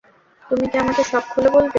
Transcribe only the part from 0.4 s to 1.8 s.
তুমি কি আমাকে সব খুলে বলবে?